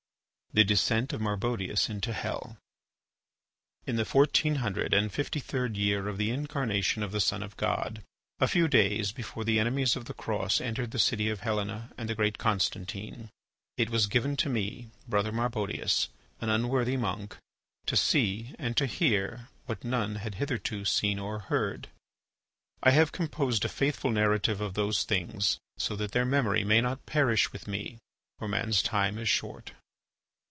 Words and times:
THE 0.53 0.65
DESCENT 0.65 1.13
OF 1.13 1.21
MARBODIUS 1.21 1.89
INTO 1.89 2.11
HELL 2.11 2.57
In 3.87 3.95
the 3.95 4.03
fourteen 4.03 4.55
hundred 4.55 4.93
and 4.93 5.09
fifty 5.09 5.39
third 5.39 5.77
year 5.77 6.09
of 6.09 6.17
the 6.17 6.29
incarnation 6.29 7.03
of 7.03 7.13
the 7.13 7.21
Son 7.21 7.41
of 7.41 7.55
God, 7.55 8.03
a 8.37 8.49
few 8.49 8.67
days 8.67 9.13
before 9.13 9.45
the 9.45 9.61
enemies 9.61 9.95
of 9.95 10.03
the 10.11 10.13
Cross 10.13 10.59
entered 10.59 10.91
the 10.91 10.99
city 10.99 11.29
of 11.29 11.39
Helena 11.39 11.93
and 11.97 12.09
the 12.09 12.15
great 12.15 12.37
Constantine, 12.37 13.29
it 13.77 13.89
was 13.89 14.07
given 14.07 14.35
to 14.35 14.49
me, 14.49 14.89
Brother 15.07 15.31
Marbodius, 15.31 16.09
an 16.41 16.49
unworthy 16.49 16.97
monk, 16.97 17.37
to 17.85 17.95
see 17.95 18.53
and 18.59 18.75
to 18.75 18.87
hear 18.87 19.47
what 19.67 19.85
none 19.85 20.15
had 20.15 20.35
hitherto 20.35 20.83
seen 20.83 21.17
or 21.17 21.39
heard. 21.39 21.87
I 22.83 22.91
have 22.91 23.13
composed 23.13 23.63
a 23.63 23.69
faithful 23.69 24.11
narrative 24.11 24.59
of 24.59 24.73
those 24.73 25.05
things 25.05 25.59
so 25.77 25.95
that 25.95 26.11
their 26.11 26.25
memory 26.25 26.65
may 26.65 26.81
not 26.81 27.05
perish 27.05 27.53
with 27.53 27.69
me, 27.69 27.99
for 28.37 28.49
man's 28.49 28.83
time 28.83 29.17
is 29.17 29.29
short. 29.29 29.71